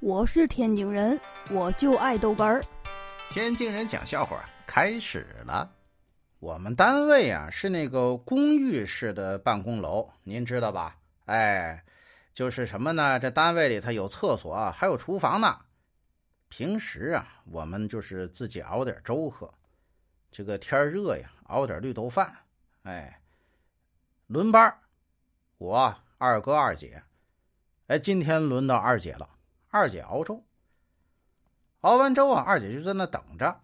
[0.00, 1.18] 我是天津人，
[1.50, 2.62] 我就爱豆干儿。
[3.30, 5.68] 天津人讲笑话开始了。
[6.38, 10.96] 我们单位啊是那个公寓式的办公楼，您知道吧？
[11.24, 11.84] 哎，
[12.32, 13.18] 就是什么呢？
[13.18, 15.58] 这单位里头有厕所，还有厨房呢。
[16.48, 19.52] 平时啊，我们就是自己熬点粥喝。
[20.30, 22.32] 这个天热呀，熬点绿豆饭。
[22.84, 23.20] 哎，
[24.28, 24.72] 轮班
[25.58, 27.02] 我二哥二姐。
[27.88, 29.28] 哎，今天轮到二姐了。
[29.70, 30.44] 二姐熬粥，
[31.80, 33.60] 熬完粥啊，二姐就在那等着。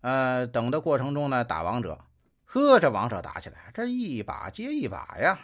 [0.00, 2.04] 呃，等的过程中呢，打王者。
[2.44, 5.38] 呵，这王者打起来，这一把接一把呀。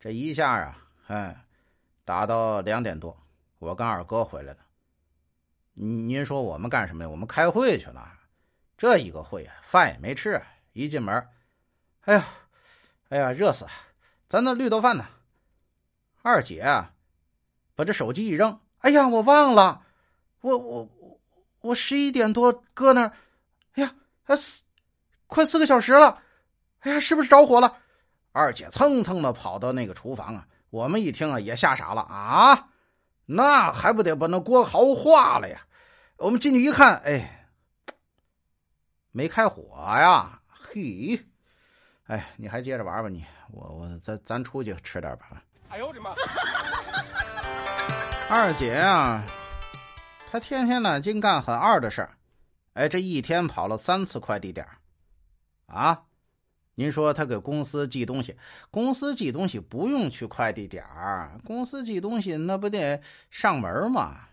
[0.00, 1.36] 这一下啊，嗯，
[2.04, 3.16] 打到两点多，
[3.58, 4.58] 我跟二哥回来了。
[5.74, 7.10] 您说我们干什么呀？
[7.10, 8.18] 我们开会去了。
[8.76, 10.42] 这一个会啊，饭也没吃。
[10.72, 11.28] 一进门，
[12.02, 12.24] 哎呀，
[13.10, 13.66] 哎呀，热死！
[14.28, 15.06] 咱那绿豆饭呢？
[16.22, 16.94] 二姐啊，
[17.74, 18.58] 把这手机一扔。
[18.82, 19.82] 哎呀，我忘了，
[20.40, 20.88] 我我
[21.60, 23.12] 我十一点多搁那儿，
[23.74, 24.62] 哎呀，还四
[25.26, 26.22] 快四个小时了，
[26.80, 27.76] 哎呀，是不是着火了？
[28.32, 32.68] 二姐蹭蹭的跑到那个厨房啊，我们一听啊也吓傻了啊，
[33.26, 35.60] 那还不得把那锅熬化了呀？
[36.16, 37.48] 我们进去一看，哎，
[39.12, 41.24] 没开火呀，嘿，
[42.06, 45.42] 哎，你还接着玩吧你，我我咱咱出去吃点吧。
[45.68, 46.14] 哎呦我的妈！
[48.34, 49.22] 二姐啊，
[50.30, 52.16] 她天天呢净干很二的事儿，
[52.72, 54.66] 哎，这一天跑了三次快递点
[55.66, 56.04] 啊！
[56.76, 58.34] 您说她给公司寄东西，
[58.70, 64.28] 公司寄东西不用去快递点儿，公司寄东西那不得上门吗？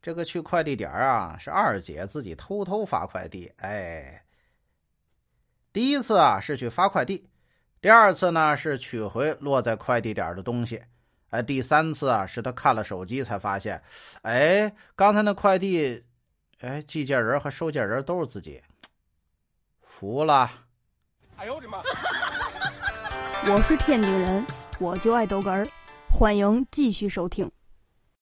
[0.00, 3.52] 这个去快递点儿啊，是二姐自己偷偷发快递。
[3.56, 4.24] 哎，
[5.72, 7.28] 第一次啊是去发快递，
[7.80, 10.80] 第二次呢是取回落在快递点的东西。
[11.30, 13.80] 哎，第三次啊，是他看了手机才发现，
[14.22, 16.04] 哎，刚才那快递，
[16.60, 18.60] 哎，寄件人和收件人都是自己，
[19.80, 20.50] 服了。
[21.36, 21.82] 哎呦我的妈！
[23.46, 24.44] 我是天津人，
[24.78, 25.66] 我就爱逗哏儿，
[26.08, 27.50] 欢迎继续收听。